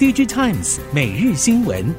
[0.00, 1.94] DG Times 每日新闻，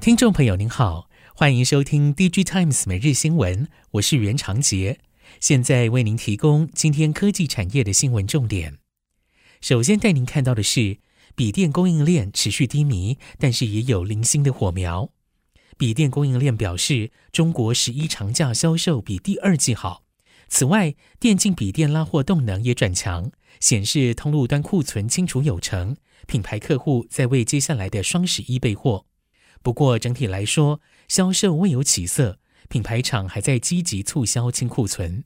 [0.00, 4.98] 听众朋友您好，欢迎收听 DG Times 每日新闻，我是袁长杰，
[5.40, 8.78] 现在为您提供今天科技产业的新闻重点。
[9.60, 11.00] 首先带您看到的是，
[11.34, 15.10] 笔电供应链持续低迷，但是也有零星的火苗。
[15.76, 20.01] 笔电供应链表示，中国十一长假销售比第二季好。
[20.52, 29.06] 此外，电竞笔电拉货动能也转强，显示通路端库存清除有成，品牌客户在为接下来的双十一备货。
[29.62, 32.38] 不过整体来说，销售未有起色，
[32.68, 35.24] 品牌厂还在积极促销清库存。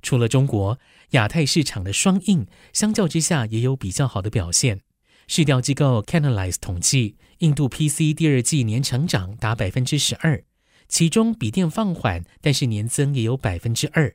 [0.00, 0.78] 除了中国，
[1.10, 4.82] 亚太市场的双印相较之下也有比较好的表现。
[5.26, 10.44] 市调机构 Canalys 统计，印度 PC 第二季年成长达百分之十二，
[10.86, 14.14] 其中笔电放缓，但是年增也有百分之二。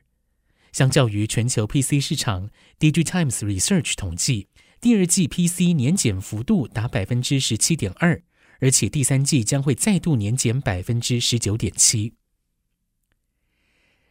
[0.71, 2.49] 相较于全球 PC 市场
[2.79, 4.47] ，DigiTimes Research 统计，
[4.79, 8.23] 第二季 PC 年减幅度达百分之十七点二，
[8.59, 12.13] 而且第三季将会再度年减百分之十九点七。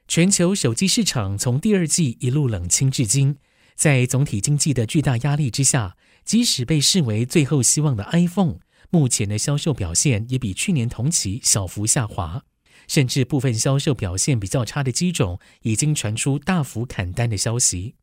[0.06, 3.36] 全球手机市场从第二季一路冷清至今，
[3.74, 8.58] 在总体经济的巨大压力之下，即使被视为最后希望的 iPhone，
[8.90, 12.44] 目前的销售表现也比去年同期小幅下滑。
[12.90, 17.94] 甚至部分销售表现比较差的机种，已经传出大幅砍单的消息。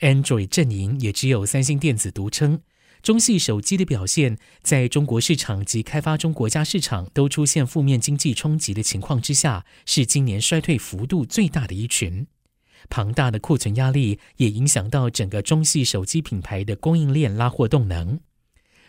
[0.00, 2.60] Android 阵营也只有三星电子独撑。
[3.02, 12.26] 中系手机的表现，在中国市场及开发中国家市场都出现负面经济冲击的情况之下，是今年衰退幅度最大的一群。
[12.88, 18.18] 庞大的库存压力也影响到整个中系手机品牌的供应链拉货动能。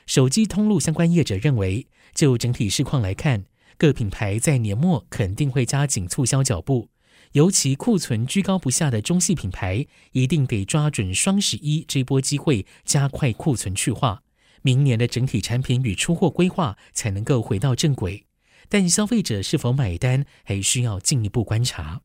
[0.07, 1.85] 手机通路相关业者认为，
[2.15, 3.45] 就整体市况来看，
[3.81, 6.89] 各品牌在年末肯定会加紧促销脚步，
[7.31, 14.21] 尤其库存居高不下的中系品牌，一定得抓准双十一这波机会，加快库存去化，
[14.61, 18.27] 明年的整体产品与出货规划才能够回到正轨。
[18.69, 22.03] 但消费者是否买单，还需要进一步观察。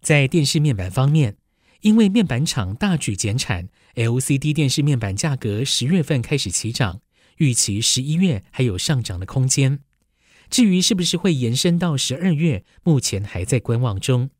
[0.00, 1.38] 在电视面板方面，
[1.80, 7.00] 因为面板厂大举减产，LCD 电视面板价格十月份开始起涨。
[7.42, 9.80] 预期十一月还有上涨的空间，
[10.48, 14.30] 至于是不是会延伸到十二月，目前还在观望中。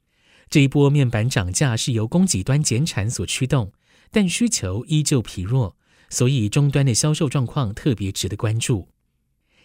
[0.49, 3.73] 这一波面板涨价是由供给端减产所驱动，
[4.13, 5.77] 但需求依旧疲弱，
[6.11, 8.87] 所以终端的销售状况特别值得关注。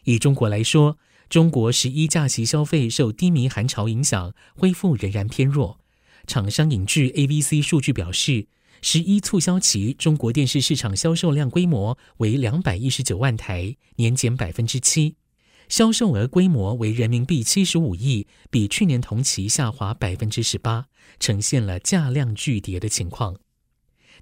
[0.05, 0.97] 以中国来说，
[1.29, 5.79] 中国十一假期消费受低迷寒潮影响，恢复仍然偏弱。
[6.25, 8.47] 厂商引据 AVC 数据表示。
[8.81, 15.15] 十一促销期，中国电视市场销售量规模为两百一十九万台，年减百分之七，
[15.67, 20.85] 销售额规模为人民币七十五亿，比去年同期下滑百分之十八，
[21.19, 23.37] 呈现了价量巨跌的情况。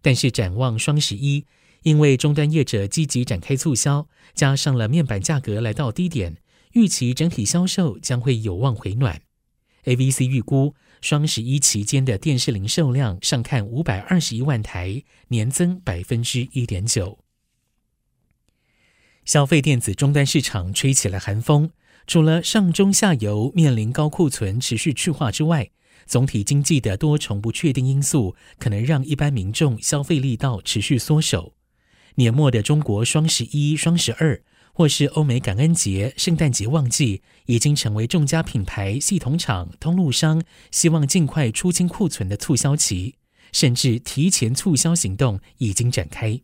[0.01, 1.45] 但是展望双十一，
[1.83, 6.37] 因为终端业者积极展开促销，加上了面板价格来到低点，
[6.73, 9.21] 预期整体销售将会有望回暖。
[9.83, 10.73] AVC 预估。
[11.05, 17.19] 双十一期间的电视零售量上看五百二十一万台，年增百分之一点九。
[19.23, 21.69] 消费电子终端市场吹起了寒风，
[22.07, 25.69] 除了上中下游面临高库存持续去化之外，
[26.07, 31.53] 总体经济的多重不确定因素可能让一般民众消费力道持续缩手。
[32.15, 34.41] 年末的中国双十一、双十二。
[34.77, 43.15] 或是欧美感恩节、圣诞节旺季，已经成为众家品牌、系统厂、通路商希望尽快出清库存的促销期，
[43.53, 46.41] 甚至提前促销行动已经展开。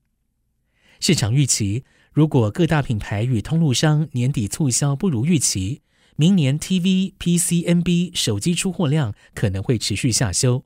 [1.01, 1.83] 市场预期，
[2.13, 5.81] 如果各大品牌与通路商年底促销不如预期，
[6.15, 10.63] 明年 TV、PC、NB 手机出货量可能会持续下修。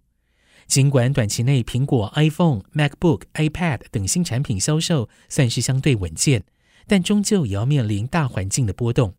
[0.67, 6.43] 尽管短期内苹果 iPhone、MacBook、iPad 等新产品销售算是相对稳健。
[6.87, 9.15] 但终究也要面临大环境的波动。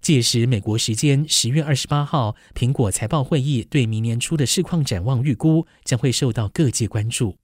[0.00, 7.36] 届时，美国时间十月二十八号，苹果财报会议对明年初的市况展望预估将会受到各界关注。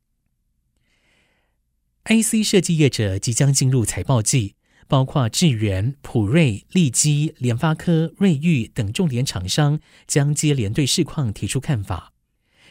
[2.05, 4.55] IC 设计业者即将进入财报季，
[4.89, 12.15] 包括智原、谱瑞、力基、联发科、瑞昱等重点厂商将接连对市况提出看法。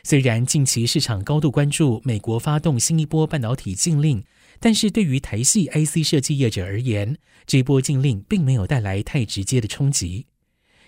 [0.04, 4.24] 虽然近期市场高度关注美国发动新一波半导体禁令。
[4.60, 10.28] 但是对于台系 IC 设计业者而言，这波禁令并没有带来太直接的冲击。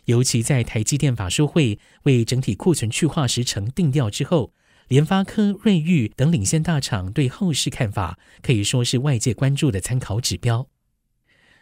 [0.06, 4.54] 尤其在台积电法说会为整体库存去化时程定调之后，
[4.88, 10.69] 联发科、瑞昱等领先大厂对后市看法可以说是外界关注的参考指标。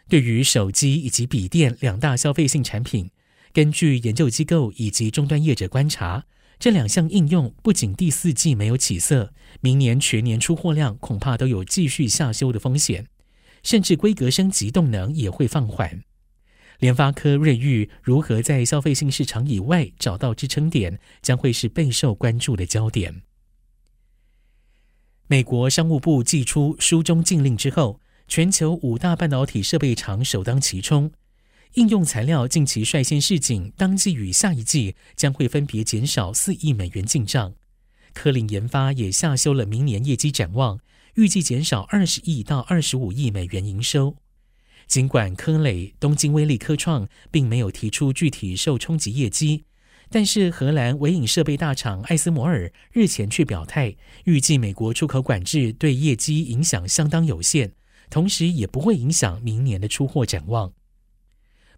[0.08, 3.10] 对于手机以及笔电两大消费性产品，
[3.52, 6.26] 根据研究机构以及终端业者观察，
[6.58, 13.06] 这两项应用不仅第四季没有起色，明年全年出货量恐怕都有继续下修的风险，
[13.62, 16.02] 甚至规格升级动能也会放缓。
[16.78, 23.22] 联发科、瑞昱如何在消费性市场以外找到支撑点，将会是备受关注的焦点。
[25.26, 31.10] 美国商务部祭出书中禁令之后，全球五大半导体设备厂首当其冲。
[31.74, 37.54] 应用材料近期率先示警，当季与下一季将会分别减少四亿美元进账。
[38.14, 40.80] 科林研发也下修了明年业绩展望，
[41.16, 44.16] 预计减少二十亿到二十五亿美元营收。
[44.86, 49.64] 尽管科磊、东京威力科创并没有提出具体受冲击业绩，
[50.08, 57.72] 但是荷兰微影设备大厂艾斯摩尔日前却表态，预计美国出口管制对业绩影响相当有限，
[58.08, 60.72] 同时也不会影响明年的出货展望。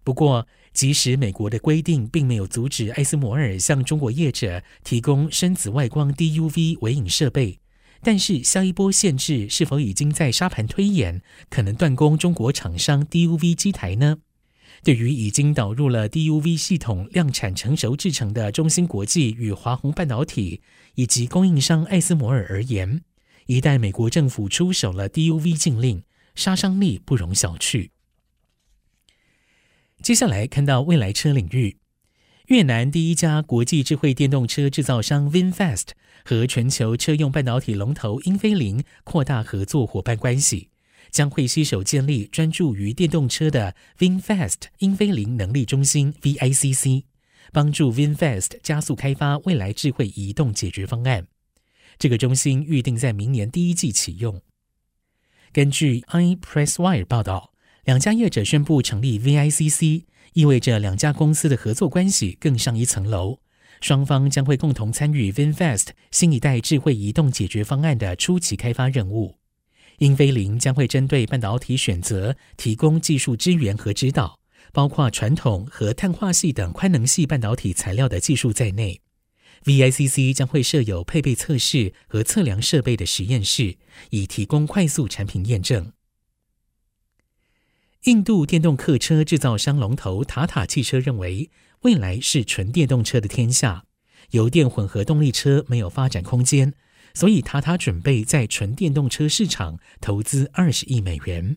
[0.04, 7.60] 不过，即使美国的规定并没有阻止艾斯摩尔向中国业者提供深紫外光 DUV 微影设备。
[8.00, 14.18] 但是，下一波限制是否已经在沙盘推演，可能断供中国厂商 DUV 机台呢？
[14.84, 20.62] 对于已经导入了 DUV 系统量产成熟制成的中芯国际与华虹半导体，
[20.94, 23.02] 以及供应商艾斯摩尔而言，
[23.46, 26.04] 一旦美国政府出手了 DUV 禁令，
[26.36, 27.90] 杀伤力不容小觑。
[30.02, 31.78] 接下来看到未来车领域。
[32.46, 35.88] 越南第一家国际智慧电动车制造商 VinFast
[36.24, 40.70] 和全球车用半导体龙头英飞凌扩大合作伙伴关系，
[41.10, 47.04] 将会携手建立专注于电动车的 VinFast 英飞凌能力中心 VICC，
[47.52, 51.26] 帮助 VinFast 加速开发未来智慧移动解决方案。
[51.98, 54.40] 这个中心预定在明年第一季启用。
[55.52, 57.47] 根据 iPressWire 报道，
[57.88, 60.02] 两家业者宣布成立 VICC。
[60.34, 63.38] 意味着两家公司的合作关系更上一层楼，
[63.80, 69.36] 双方将会共同参与 VinFast 新一代智慧移动解决方案的初期开发任务。
[70.00, 74.38] 英飞凌将会针对半导体选择提供技术支援和指导，
[74.74, 79.00] 包括传统和碳化系等宽能系半导体材料的技术在内。
[79.64, 83.78] VICC 将会设有配备测试和测量设备的实验室，
[84.10, 85.90] 以提供快速产品验证。
[88.04, 91.50] 印度电动客车制造商龙头塔塔汽车认为，
[91.82, 93.84] 未来是纯电动车的天下，
[94.30, 96.74] 油电混合动力车没有发展空间，
[97.12, 101.56] 所以塔塔准备在纯电动车市场投资二十亿美元。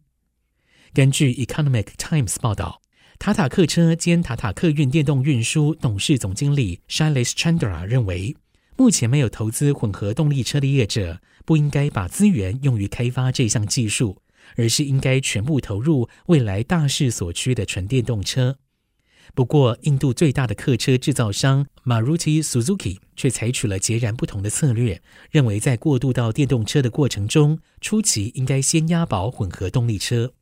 [0.94, 2.82] 根据《Economic Times》报道，
[3.20, 8.36] 塔塔客车兼塔塔客运电动运输董事总经理 Shailesh Chandra 认为，
[8.76, 14.18] 目前没有投资混合动力车的业者，不应该把资源用于开发这项技术。
[14.56, 18.58] 而是应该全部投入未来大势所趋的纯电动车。
[19.34, 30.34] 不过，印度最大的客车制造商 Maruti Suzuki 却采取了截然不同的策略，认为在过渡到电动车的过程中，初期应该先押宝混合动力车。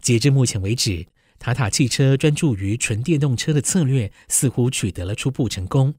[0.00, 1.06] 截至目前为止，
[1.38, 5.94] 塔塔汽车专注于纯电动车的策略似乎取得了初步成功。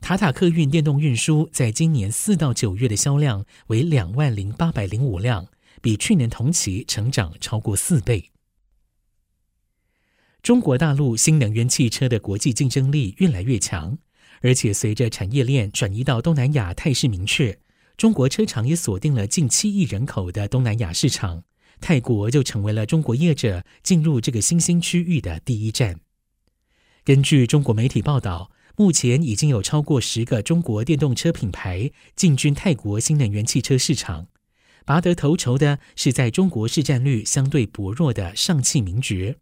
[0.00, 5.48] 塔塔客运电动运输在今年四到九月的销量为两万零八百零五辆。
[5.80, 8.30] 比去年同期成长超过四倍。
[10.42, 13.98] 中国大陆新能源汽车的国际竞争力越来越强，
[14.40, 17.58] 而且随着产业链转移到东南亚，态势明确。
[17.98, 21.44] 中国车厂也锁定了近七亿人口的东南亚市场，
[21.82, 26.00] 泰国就成为了中国业者进入这个新兴区域的第一站。
[27.04, 34.28] 根据中国媒体报道，目前已经有超过十个中国电动车品牌进军泰国新能源汽车市场。
[34.90, 39.36] 拔得头筹的是在中国市占率相对薄弱的上汽名爵。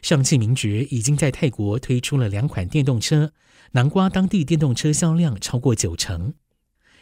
[0.00, 3.34] 上汽名爵已经在泰国推出了两款电动车，
[3.72, 6.32] 南瓜当地电动车销量超过九成。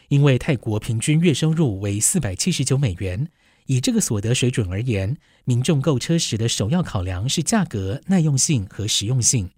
[0.09, 3.29] 因为泰国平均月收入为四百七十九美元，
[3.67, 5.15] 以这个所得水准而言，
[5.45, 9.51] 民众购车时的首要考量是价格、耐用性和实用性，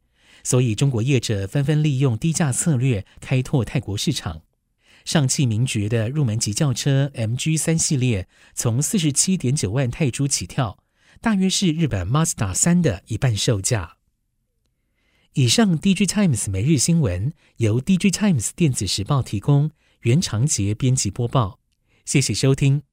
[0.43, 4.43] 所以中国业者纷纷利用低价策略开拓泰国市场。
[5.05, 10.77] 上汽名爵的入门级轿车 MG 三系列从四十七点九万泰铢起跳，
[11.21, 13.97] 大约是日本 Mazda 三的一半售价。
[15.33, 21.59] 以上 DG Times 每日新闻由 DG Times 电子时报提供，原长杰编辑播报，
[22.05, 22.88] 谢谢收听。